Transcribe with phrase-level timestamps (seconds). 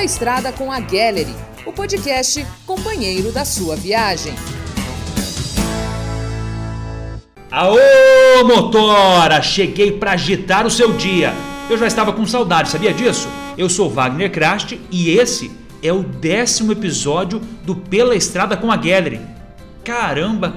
[0.00, 1.34] Pela Estrada com a Gallery,
[1.66, 4.32] o podcast companheiro da sua viagem.
[7.50, 7.76] Aô,
[8.46, 9.42] motora!
[9.42, 11.34] Cheguei para agitar o seu dia.
[11.68, 13.28] Eu já estava com saudade, sabia disso?
[13.58, 15.50] Eu sou Wagner Krast e esse
[15.82, 19.20] é o décimo episódio do Pela Estrada com a Gallery.
[19.84, 20.54] Caramba,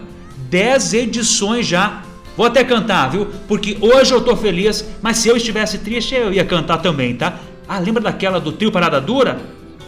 [0.50, 2.02] 10 edições já.
[2.38, 3.28] Vou até cantar, viu?
[3.46, 7.38] Porque hoje eu tô feliz, mas se eu estivesse triste eu ia cantar também, tá?
[7.68, 9.42] Ah, lembra daquela do trio Parada Dura?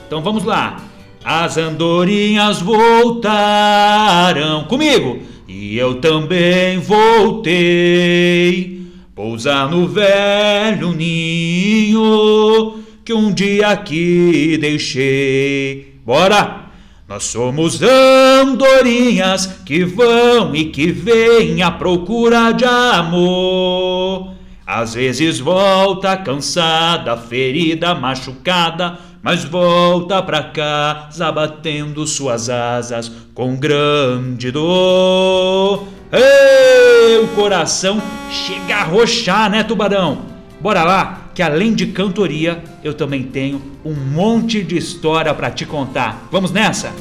[0.08, 0.82] Então vamos lá.
[1.24, 8.82] As andorinhas voltaram comigo e eu também voltei
[9.16, 15.96] pousar no velho ninho que um dia aqui deixei.
[16.06, 16.66] Bora!
[17.08, 24.35] Nós somos andorinhas que vão e que vêm à procura de amor.
[24.66, 34.50] Às vezes volta cansada, ferida, machucada, mas volta pra casa batendo suas asas com grande
[34.50, 35.88] dor.
[36.12, 40.26] Ei, o coração chega a roxar, né, tubarão?
[40.60, 45.66] Bora lá, que além de cantoria, eu também tenho um monte de história para te
[45.66, 46.28] contar.
[46.32, 46.92] Vamos nessa?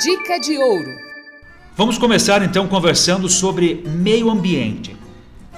[0.00, 1.07] Dica de ouro.
[1.78, 4.96] Vamos começar então conversando sobre meio ambiente.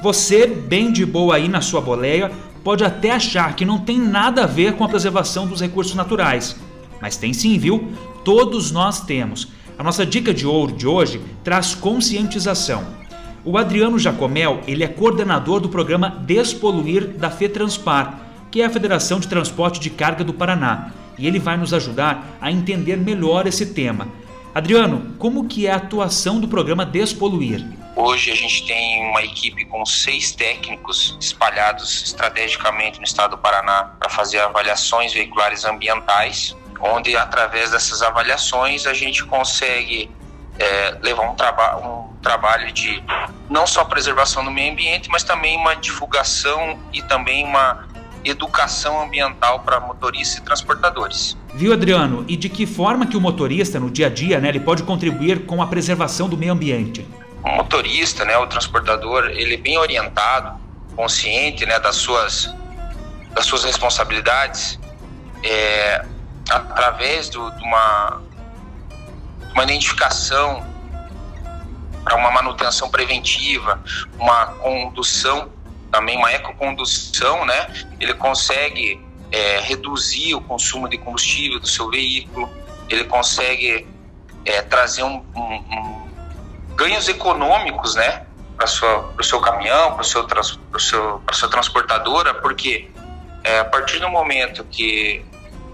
[0.02, 2.30] Você, bem de boa aí na sua boleia,
[2.62, 6.54] pode até achar que não tem nada a ver com a preservação dos recursos naturais.
[7.00, 7.88] Mas tem sim, viu?
[8.22, 9.48] Todos nós temos.
[9.78, 12.84] A nossa dica de ouro de hoje traz conscientização.
[13.42, 19.20] O Adriano Jacomel, ele é coordenador do programa Despoluir da FETranspar, que é a Federação
[19.20, 23.64] de Transporte de Carga do Paraná, e ele vai nos ajudar a entender melhor esse
[23.64, 24.06] tema.
[24.52, 27.64] Adriano, como que é a atuação do programa Despoluir?
[27.94, 33.92] Hoje a gente tem uma equipe com seis técnicos espalhados estrategicamente no estado do Paraná
[33.98, 40.10] para fazer avaliações veiculares ambientais, onde através dessas avaliações a gente consegue
[40.58, 43.02] é, levar um, traba um trabalho de
[43.48, 47.88] não só preservação do meio ambiente, mas também uma divulgação e também uma
[48.24, 51.36] educação ambiental para motoristas e transportadores.
[51.54, 52.24] Viu, Adriano?
[52.28, 55.46] E de que forma que o motorista, no dia a dia, né, ele pode contribuir
[55.46, 57.06] com a preservação do meio ambiente?
[57.42, 60.58] O motorista, né, o transportador, ele é bem orientado,
[60.94, 62.54] consciente né, das, suas,
[63.32, 64.78] das suas responsabilidades,
[65.42, 66.04] é,
[66.50, 68.20] através do, de uma,
[69.54, 70.68] uma identificação
[72.04, 73.80] para uma manutenção preventiva,
[74.18, 75.48] uma condução
[75.90, 77.66] também uma ecocondução, né?
[77.98, 82.48] Ele consegue é, reduzir o consumo de combustível do seu veículo,
[82.88, 83.86] ele consegue
[84.44, 86.08] é, trazer um, um, um,
[86.74, 88.26] ganhos econômicos, né?
[88.56, 88.66] Para
[89.18, 90.26] o seu caminhão, para seu,
[90.78, 92.90] seu, sua transportadora, porque
[93.42, 95.24] é, a partir do momento que,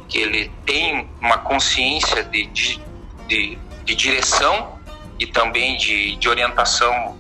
[0.09, 2.81] que ele tem uma consciência de, de,
[3.27, 4.79] de, de direção
[5.19, 7.19] e também de, de orientação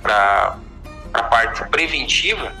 [0.00, 0.56] para
[1.12, 2.52] a parte preventiva,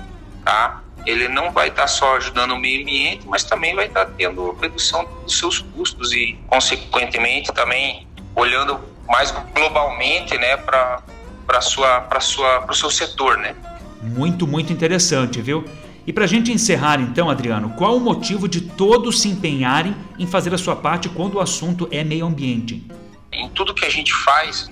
[0.44, 0.82] tá?
[1.06, 4.12] Ele não vai estar tá só ajudando o meio ambiente, mas também vai estar tá
[4.16, 8.78] tendo redução dos seus custos e, consequentemente, também olhando
[9.08, 11.02] mais globalmente, né, para
[11.46, 13.56] para sua para sua para o seu setor, né?
[14.00, 15.64] Muito muito interessante, viu?
[16.06, 20.26] E para a gente encerrar então, Adriano, qual o motivo de todos se empenharem em
[20.26, 22.86] fazer a sua parte quando o assunto é meio ambiente?
[23.32, 24.70] Em tudo que a gente faz,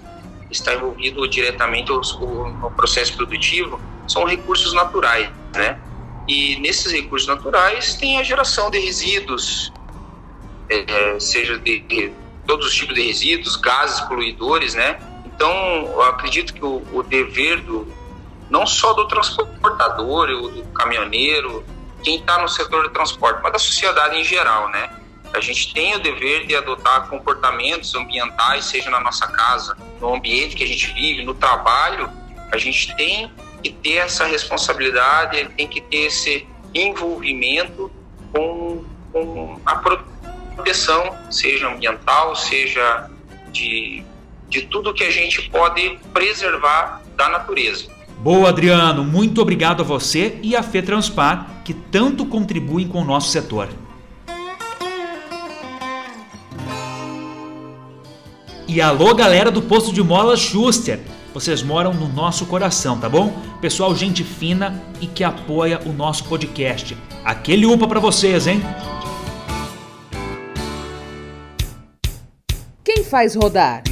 [0.51, 5.79] está envolvido diretamente no processo produtivo são recursos naturais, né?
[6.27, 9.73] E nesses recursos naturais tem a geração de resíduos,
[10.69, 12.13] é, seja de, de,
[12.47, 14.99] todos os tipos de resíduos, gases poluidores, né?
[15.27, 17.87] Então, acredito que o, o dever do
[18.51, 21.65] não só do transportador, do caminhoneiro,
[22.03, 24.89] quem está no setor de transporte, mas da sociedade em geral, né?
[25.33, 30.57] A gente tem o dever de adotar comportamentos ambientais, seja na nossa casa, no ambiente
[30.57, 32.11] que a gente vive, no trabalho.
[32.51, 33.31] A gente tem
[33.63, 37.91] que ter essa responsabilidade, tem que ter esse envolvimento
[38.33, 43.11] com, com a proteção, seja ambiental, seja
[43.53, 44.03] de,
[44.49, 47.89] de tudo que a gente pode preservar da natureza.
[48.21, 49.05] Boa, Adriano.
[49.05, 53.69] Muito obrigado a você e a FETranspar, que tanto contribuem com o nosso setor.
[58.71, 61.01] E alô, galera do posto de mola Schuster.
[61.33, 63.33] Vocês moram no nosso coração, tá bom?
[63.63, 66.95] Pessoal, gente fina e que apoia o nosso podcast.
[67.25, 68.61] Aquele upa para vocês, hein?
[72.85, 73.85] Quem faz rodar?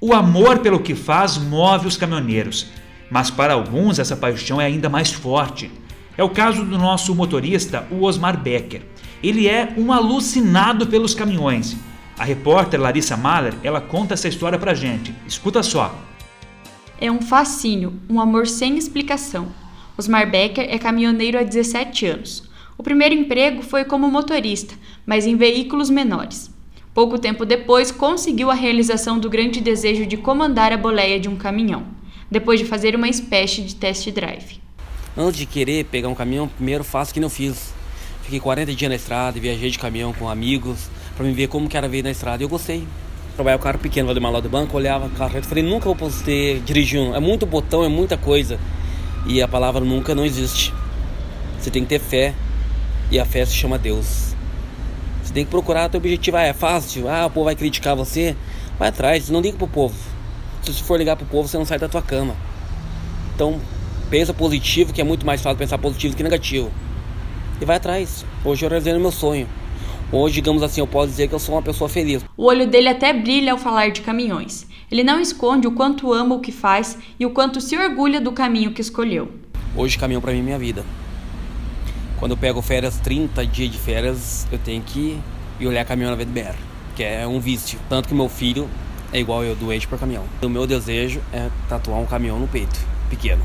[0.00, 2.68] O amor pelo que faz move os caminhoneiros.
[3.10, 5.72] Mas para alguns essa paixão é ainda mais forte.
[6.16, 8.93] É o caso do nosso motorista, o Osmar Becker.
[9.24, 11.74] Ele é um alucinado pelos caminhões.
[12.18, 15.14] A repórter Larissa Mahler, ela conta essa história pra gente.
[15.26, 15.98] Escuta só.
[17.00, 19.48] É um fascínio, um amor sem explicação.
[19.96, 22.50] Osmar Becker é caminhoneiro há 17 anos.
[22.76, 24.74] O primeiro emprego foi como motorista,
[25.06, 26.50] mas em veículos menores.
[26.92, 31.36] Pouco tempo depois, conseguiu a realização do grande desejo de comandar a boleia de um
[31.36, 31.86] caminhão,
[32.30, 34.60] depois de fazer uma espécie de test drive.
[35.16, 37.73] Antes de querer pegar um caminhão, primeiro faço que não fiz.
[38.24, 41.76] Fiquei 40 dias na estrada, viajei de caminhão com amigos, para me ver como que
[41.76, 42.42] era ver na estrada.
[42.42, 42.86] E eu gostei.
[43.34, 45.94] Trabalhava com carro pequeno, vou mal do banco, olhava o carro, eu falei, nunca vou
[45.94, 47.14] poder dirigir um.
[47.14, 48.58] É muito botão, é muita coisa.
[49.26, 50.72] E a palavra nunca não existe.
[51.60, 52.34] Você tem que ter fé,
[53.10, 54.34] e a fé se chama Deus.
[55.22, 56.38] Você tem que procurar teu objetivo.
[56.38, 57.08] Ah, é fácil?
[57.08, 58.34] Ah, o povo vai criticar você.
[58.78, 59.94] Vai atrás, não liga pro povo.
[60.62, 62.34] Se você for ligar pro povo, você não sai da tua cama.
[63.34, 63.60] Então,
[64.08, 66.70] pensa positivo, que é muito mais fácil pensar positivo que negativo.
[67.60, 68.24] E vai atrás.
[68.44, 69.46] Hoje eu realizei meu sonho.
[70.10, 72.24] Hoje, digamos assim, eu posso dizer que eu sou uma pessoa feliz.
[72.36, 74.66] O olho dele até brilha ao falar de caminhões.
[74.90, 78.32] Ele não esconde o quanto ama o que faz e o quanto se orgulha do
[78.32, 79.32] caminho que escolheu.
[79.76, 80.84] Hoje, caminhão para mim é minha vida.
[82.18, 85.18] Quando eu pego férias, 30 dias de férias, eu tenho que
[85.58, 86.54] ir olhar caminhão na VDBR,
[86.94, 87.78] que é um vício.
[87.88, 88.68] Tanto que meu filho
[89.12, 90.24] é igual eu, doente por caminhão.
[90.42, 92.78] O meu desejo é tatuar um caminhão no peito,
[93.10, 93.44] pequeno.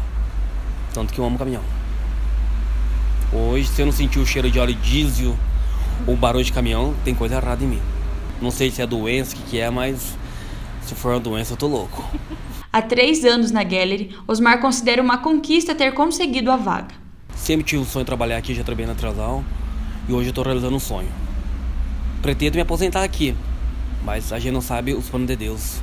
[0.94, 1.79] Tanto que eu amo caminhão.
[3.32, 5.36] Hoje, se eu não sentir o cheiro de óleo diesel
[6.08, 7.82] ou barulho de caminhão, tem coisa errada em mim.
[8.42, 10.18] Não sei se é doença, o que, que é, mas
[10.82, 12.04] se for uma doença, eu tô louco.
[12.72, 16.94] Há três anos na Gallery, Osmar considera uma conquista ter conseguido a vaga.
[17.36, 19.44] Sempre tive o sonho de trabalhar aqui, já trabalhei na Trasal
[20.08, 21.10] e hoje eu estou realizando um sonho.
[22.22, 23.36] Pretendo me aposentar aqui,
[24.04, 25.82] mas a gente não sabe os planos de Deus.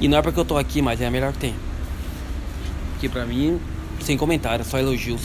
[0.00, 1.54] E não é porque eu estou aqui, mas é a melhor que tem.
[3.00, 3.58] Que para mim,
[4.00, 5.22] sem comentários, só elogios.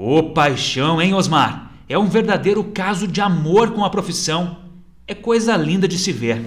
[0.00, 1.72] Ô paixão, hein, Osmar?
[1.88, 4.58] É um verdadeiro caso de amor com a profissão.
[5.08, 6.40] É coisa linda de se ver.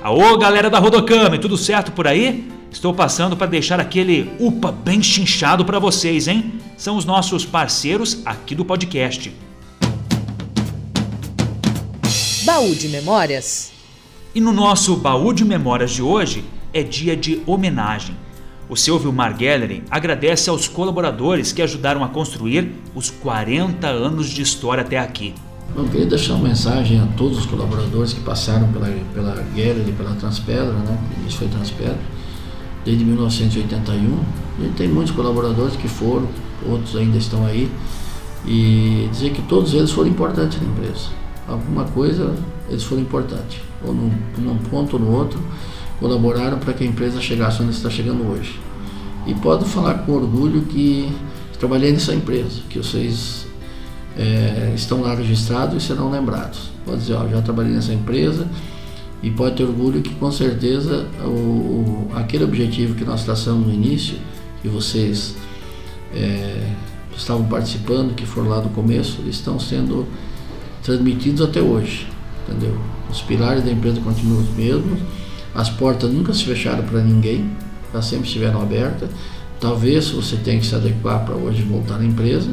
[0.00, 2.48] Aô, galera da Rodocama, tudo certo por aí?
[2.70, 6.52] Estou passando para deixar aquele upa bem chinchado para vocês, hein?
[6.76, 9.34] São os nossos parceiros aqui do podcast.
[12.44, 13.72] Baú de Memórias.
[14.32, 18.14] E no nosso Baú de Memórias de hoje é dia de homenagem.
[18.70, 24.42] O seu Vilmar Gallery agradece aos colaboradores que ajudaram a construir os 40 anos de
[24.42, 25.34] história até aqui.
[25.74, 30.14] Eu queria deixar uma mensagem a todos os colaboradores que passaram pela, pela Gallery, pela
[30.16, 30.98] Transpedra, né?
[31.26, 31.98] Isso foi Transpedra
[32.84, 34.18] desde 1981.
[34.58, 36.28] A gente tem muitos colaboradores que foram,
[36.68, 37.70] outros ainda estão aí,
[38.46, 41.08] e dizer que todos eles foram importantes na empresa.
[41.46, 42.34] Alguma coisa
[42.68, 45.40] eles foram importantes, ou num, num ponto ou no outro,
[45.98, 48.58] colaboraram para que a empresa chegasse onde está chegando hoje.
[49.26, 51.12] E posso falar com orgulho que
[51.58, 53.46] trabalhei nessa empresa, que vocês
[54.16, 56.70] é, estão lá registrados e serão lembrados.
[56.84, 58.46] Pode dizer, ó, já trabalhei nessa empresa,
[59.22, 64.16] e pode ter orgulho que com certeza o, aquele objetivo que nós traçamos no início,
[64.62, 65.34] que vocês
[66.14, 66.72] é,
[67.16, 70.06] estavam participando, que foram lá no começo, estão sendo
[70.82, 72.06] transmitidos até hoje,
[72.48, 72.78] entendeu?
[73.10, 75.00] Os pilares da empresa continuam os mesmos,
[75.54, 77.50] as portas nunca se fecharam para ninguém,
[77.92, 79.08] elas sempre estiveram abertas.
[79.60, 82.50] Talvez você tenha que se adequar para hoje voltar à empresa,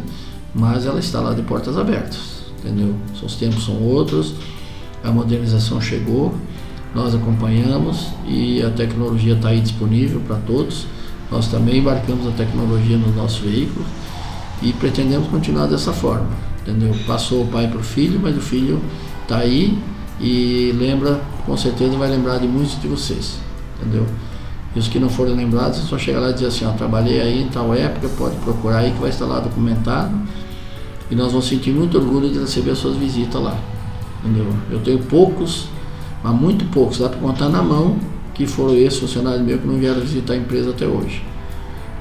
[0.54, 2.96] mas ela está lá de portas abertas, entendeu?
[3.22, 4.34] Os tempos são outros,
[5.04, 6.34] a modernização chegou,
[6.96, 10.88] nós acompanhamos e a tecnologia está aí disponível para todos.
[11.30, 13.88] Nós também embarcamos a tecnologia nos nossos veículos
[14.62, 16.30] e pretendemos continuar dessa forma,
[16.62, 16.96] entendeu?
[17.06, 18.82] Passou o pai para o filho, mas o filho
[19.24, 19.78] está aí
[20.20, 23.38] e lembra, com certeza vai lembrar de muitos de vocês,
[23.80, 24.06] entendeu?
[24.76, 27.44] E os que não forem lembrados, só chegar lá e dizer assim, ó, trabalhei aí
[27.44, 30.14] em tal época, pode procurar aí que vai estar lá documentado
[31.10, 33.58] e nós vamos sentir muito orgulho de receber as suas visitas lá,
[34.24, 34.48] entendeu?
[34.70, 35.68] Eu tenho poucos
[36.26, 37.98] mas muito poucos, dá para contar na mão
[38.34, 41.24] que foram esses funcionários meus que não vieram visitar a empresa até hoje.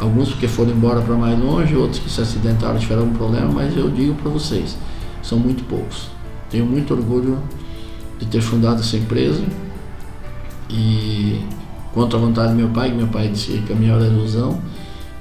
[0.00, 3.76] Alguns porque foram embora para mais longe, outros que se acidentaram tiveram um problema, mas
[3.76, 4.78] eu digo para vocês,
[5.22, 6.08] são muito poucos.
[6.48, 7.38] Tenho muito orgulho
[8.24, 9.42] de ter fundado essa empresa
[10.70, 11.40] e
[11.92, 14.60] contra a vontade do meu pai, que meu pai disse que caminhão era ilusão,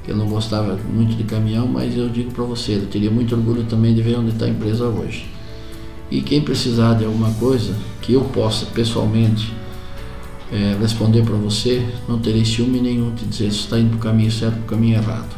[0.04, 3.36] que eu não gostava muito de caminhão, mas eu digo para você, eu teria muito
[3.36, 5.26] orgulho também de ver onde está a empresa hoje.
[6.10, 9.52] E quem precisar de alguma coisa que eu possa pessoalmente
[10.52, 14.00] é, responder para você, não terei ciúme nenhum de dizer se está indo para o
[14.00, 15.36] caminho certo ou para caminho errado.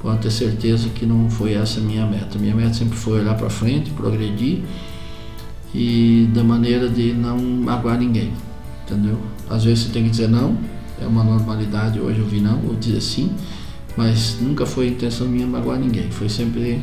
[0.00, 2.38] Pode ter certeza que não foi essa a minha meta.
[2.38, 4.62] Minha meta sempre foi olhar para frente, progredir
[5.74, 8.32] e da maneira de não magoar ninguém,
[8.84, 9.18] entendeu?
[9.48, 10.56] Às vezes você tem que dizer não,
[11.00, 12.00] é uma normalidade.
[12.00, 13.30] Hoje eu vi não, vou dizer sim,
[13.96, 16.10] mas nunca foi intenção minha magoar ninguém.
[16.10, 16.82] Foi sempre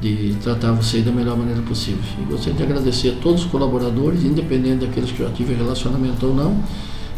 [0.00, 2.00] de tratar você da melhor maneira possível.
[2.18, 6.34] E gostaria de agradecer a todos os colaboradores, independente daqueles que eu tive relacionamento ou
[6.34, 6.62] não,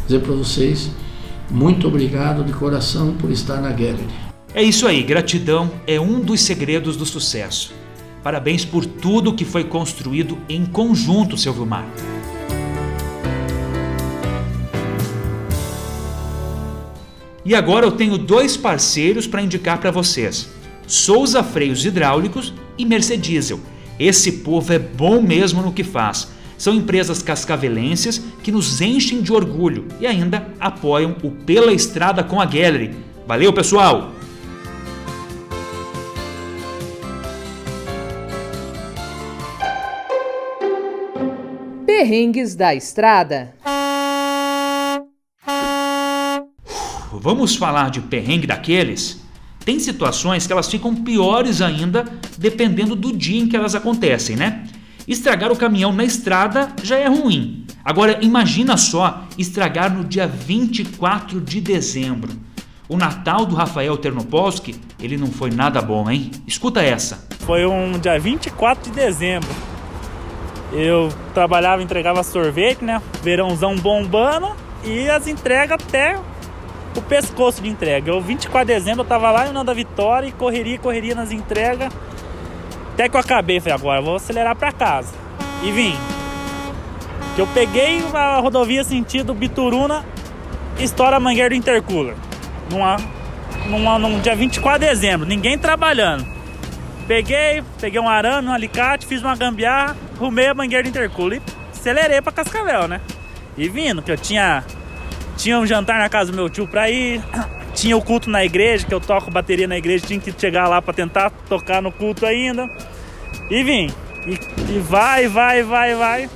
[0.06, 0.90] dizer para vocês
[1.50, 4.08] muito obrigado de coração por estar na Gallery.
[4.54, 7.72] É isso aí, gratidão é um dos segredos do sucesso.
[8.22, 11.86] Parabéns por tudo que foi construído em conjunto, seu Vilmar.
[17.44, 20.48] E agora eu tenho dois parceiros para indicar para vocês:
[20.86, 23.58] Souza Freios Hidráulicos e Mercediesel.
[23.98, 26.30] Esse povo é bom mesmo no que faz.
[26.56, 32.40] São empresas cascavelenses que nos enchem de orgulho e ainda apoiam o Pela Estrada com
[32.40, 32.94] a Gallery.
[33.26, 34.12] Valeu, pessoal!
[42.02, 43.54] Perrengues da estrada.
[47.12, 49.24] Vamos falar de perrengue daqueles?
[49.64, 52.04] Tem situações que elas ficam piores ainda
[52.36, 54.64] dependendo do dia em que elas acontecem, né?
[55.06, 57.64] Estragar o caminhão na estrada já é ruim.
[57.84, 62.32] Agora imagina só estragar no dia 24 de dezembro.
[62.88, 66.32] O Natal do Rafael Ternopolsky, ele não foi nada bom, hein?
[66.48, 67.28] Escuta essa.
[67.46, 69.71] Foi um dia 24 de dezembro.
[70.72, 73.00] Eu trabalhava, entregava sorvete, né?
[73.22, 74.50] Verãozão bombando
[74.84, 76.18] e as entregas até
[76.96, 78.10] o pescoço de entrega.
[78.10, 81.92] Eu 24 de dezembro eu tava lá em Nanda Vitória e correria, correria nas entregas.
[82.92, 85.12] Até que eu acabei, falei, agora vou acelerar para casa.
[85.62, 85.94] E vim.
[87.34, 90.04] Que eu peguei a rodovia sentido Bituruna,
[90.78, 92.14] estoura a mangueira do intercooler.
[92.70, 92.96] Numa,
[93.66, 96.26] numa, num dia 24 de dezembro, ninguém trabalhando.
[97.06, 101.78] Peguei, peguei um arame, um alicate, fiz uma gambiarra, rumei a mangueira do intercooler e
[101.78, 103.00] acelerei para Cascavel, né?
[103.56, 104.64] E vindo, que eu tinha
[105.36, 107.22] tinha um jantar na casa do meu tio pra ir.
[107.74, 110.82] Tinha o culto na igreja, que eu toco bateria na igreja, tinha que chegar lá
[110.82, 112.68] para tentar tocar no culto ainda.
[113.50, 113.90] E vim.
[114.26, 114.38] E,
[114.74, 116.30] e, vai, vai, vai, vai.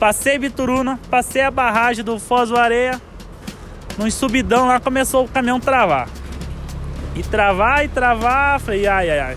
[0.00, 3.00] Passei Bituruna, passei a barragem do Foz do Areia.
[3.96, 6.08] Num subidão lá começou o caminhão travar.
[7.14, 9.36] E travar e travar, falei, ai, ai, ai.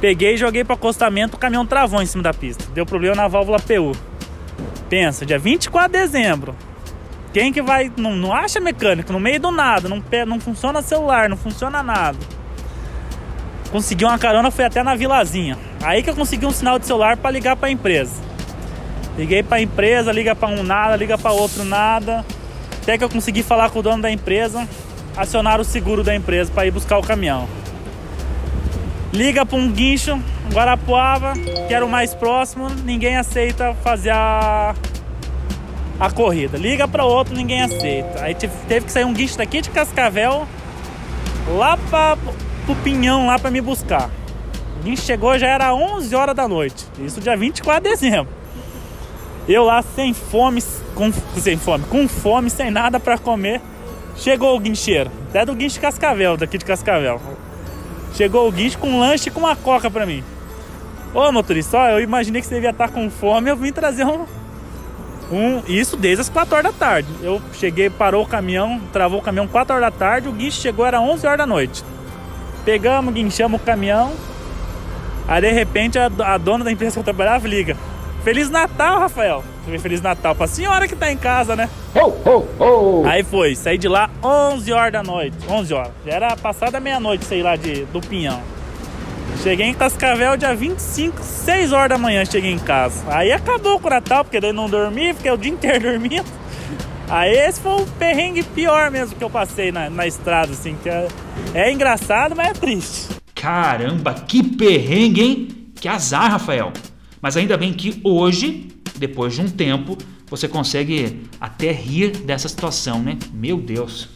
[0.00, 2.64] Peguei e joguei para acostamento, o caminhão travou em cima da pista.
[2.74, 3.92] Deu problema na válvula PU.
[4.88, 6.54] Pensa, dia 24 de dezembro.
[7.32, 7.90] Quem que vai.
[7.96, 12.18] Não, não acha mecânico, no meio do nada, não, não funciona celular, não funciona nada.
[13.70, 15.58] Consegui uma carona, fui até na vilazinha.
[15.82, 18.22] Aí que eu consegui um sinal de celular para ligar para a empresa.
[19.18, 22.24] Liguei para a empresa, liga para um nada, liga para outro nada.
[22.82, 24.68] Até que eu consegui falar com o dono da empresa,
[25.16, 27.48] acionar o seguro da empresa para ir buscar o caminhão.
[29.16, 30.20] Liga para um guincho,
[30.52, 31.32] Guarapuava,
[31.66, 34.74] que era o mais próximo, ninguém aceita fazer a
[35.98, 36.58] a corrida.
[36.58, 38.22] Liga para outro, ninguém aceita.
[38.22, 40.46] Aí teve que sair um guincho daqui de Cascavel
[41.56, 42.18] lá para
[42.68, 44.10] o Pinhão lá para me buscar.
[44.80, 46.84] O guincho chegou já era 11 horas da noite.
[46.98, 48.28] Isso dia 24 de dezembro.
[49.48, 50.62] Eu lá sem fome,
[50.94, 53.62] com, sem fome, com fome, sem nada para comer.
[54.14, 57.18] Chegou o guincheiro, até do guincho de Cascavel, daqui de Cascavel.
[58.16, 60.24] Chegou o guincho com um lanche e com uma coca para mim.
[61.12, 64.24] Ô motorista, ó, eu imaginei que você devia estar com fome, eu vim trazer um,
[65.30, 67.08] um, isso desde as 4 horas da tarde.
[67.22, 70.86] Eu cheguei, parou o caminhão, travou o caminhão 4 horas da tarde, o guincho chegou,
[70.86, 71.84] era 11 horas da noite.
[72.64, 74.14] Pegamos, guinchamos o caminhão.
[75.28, 77.76] Aí de repente a, a dona da empresa que eu trabalhava liga.
[78.24, 79.44] Feliz Natal, Rafael.
[79.78, 81.68] Feliz Natal pra senhora que tá em casa, né?
[81.94, 83.06] Ho, ho, ho.
[83.06, 85.36] Aí foi, saí de lá 11 horas da noite.
[85.48, 85.92] 11 horas.
[86.04, 88.40] Já era passada meia-noite, sei lá, de, do Pinhão.
[89.42, 93.04] Cheguei em Cascavel dia 25, 6 horas da manhã cheguei em casa.
[93.08, 96.24] Aí acabou com o Natal, porque daí não dormi, fiquei o dia inteiro dormindo.
[97.08, 100.88] Aí esse foi o perrengue pior mesmo que eu passei na, na estrada, assim, que
[100.88, 101.06] é,
[101.54, 103.08] é engraçado, mas é triste.
[103.34, 105.48] Caramba, que perrengue, hein?
[105.76, 106.72] Que azar, Rafael.
[107.20, 109.96] Mas ainda bem que hoje, depois de um tempo,
[110.28, 113.18] você consegue até rir dessa situação, né?
[113.32, 114.08] Meu Deus.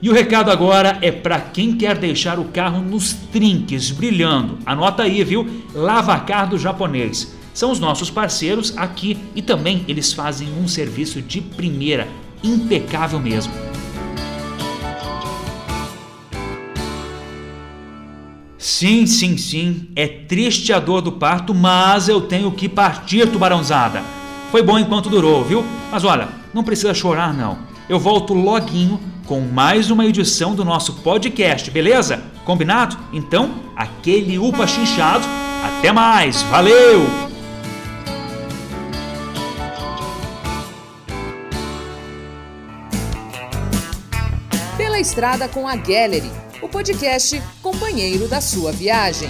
[0.00, 4.58] E o recado agora é para quem quer deixar o carro nos trinques, brilhando.
[4.64, 5.64] Anota aí, viu?
[5.74, 7.34] Lavacar do japonês.
[7.54, 12.06] São os nossos parceiros aqui e também eles fazem um serviço de primeira,
[12.44, 13.52] impecável mesmo.
[18.68, 24.02] Sim, sim, sim, é triste a dor do parto, mas eu tenho que partir, tubarãozada.
[24.50, 25.64] Foi bom enquanto durou, viu?
[25.88, 27.58] Mas olha, não precisa chorar não.
[27.88, 32.20] Eu volto loguinho com mais uma edição do nosso podcast, beleza?
[32.44, 32.98] Combinado?
[33.12, 35.24] Então, aquele upa chinchado.
[35.64, 37.06] Até mais, valeu!
[44.76, 49.28] Pela Estrada com a Gallery o podcast companheiro da sua viagem.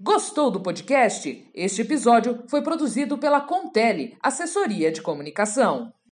[0.00, 1.48] Gostou do podcast?
[1.54, 5.92] Este episódio foi produzido pela Contele, assessoria de comunicação.